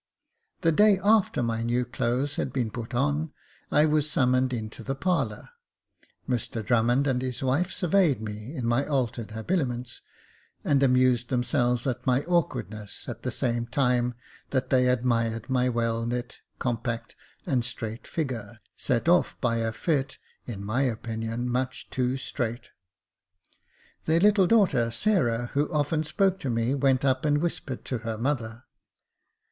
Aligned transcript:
The 0.61 0.71
day 0.71 0.97
after 1.03 1.43
my 1.43 1.61
new 1.61 1.85
clothes 1.85 2.37
had 2.37 2.51
been 2.51 2.71
put 2.71 2.95
on, 2.95 3.31
I 3.69 3.85
was 3.85 4.09
summoned 4.09 4.51
into 4.51 4.81
the 4.81 4.95
parlour. 4.95 5.49
Mr 6.27 6.65
Drummond 6.65 7.05
and 7.05 7.21
his 7.21 7.43
wife 7.43 7.71
surveyed 7.71 8.19
me 8.19 8.55
in 8.55 8.65
my 8.65 8.83
altered 8.83 9.29
habiliments, 9.29 10.01
and 10.63 10.81
amused 10.81 11.29
themselves 11.29 11.85
at 11.85 12.07
my 12.07 12.23
awkwardness, 12.23 13.07
at 13.07 13.21
the 13.21 13.29
same 13.29 13.67
time 13.67 14.15
that 14.49 14.71
they 14.71 14.87
admired 14.89 15.51
my 15.51 15.69
well 15.69 16.03
knit, 16.07 16.41
compact, 16.57 17.15
and 17.45 17.63
straight 17.63 18.07
figure, 18.07 18.59
set 18.75 19.07
off 19.07 19.39
by 19.39 19.57
a 19.57 19.71
fit, 19.71 20.17
in 20.47 20.65
my 20.65 20.81
opinion, 20.81 21.47
much 21.47 21.91
too 21.91 22.17
strait. 22.17 22.71
Their 24.05 24.19
little 24.19 24.47
daughter, 24.47 24.89
Sarah, 24.89 25.51
who 25.53 25.71
often 25.71 26.03
spoke 26.03 26.39
to 26.39 26.49
me, 26.49 26.73
went 26.73 27.05
up 27.05 27.23
and 27.23 27.37
whispered 27.37 27.85
to 27.85 27.99
her 27.99 28.17
mother. 28.17 28.63